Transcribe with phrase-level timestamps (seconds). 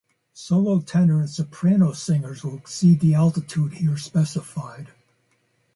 [0.33, 4.87] Solo tenor and soprano singers will exceed the altitude here specified.